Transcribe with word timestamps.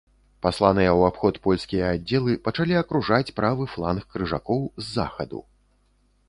Пасланыя 0.43 0.89
ў 0.99 1.09
абход 1.11 1.35
польскія 1.47 1.91
аддзелы 1.97 2.33
пачалі 2.47 2.79
акружаць 2.79 3.33
правы 3.41 3.69
фланг 3.75 4.03
крыжакоў 4.15 4.61
з 4.83 4.89
захаду. 4.97 5.45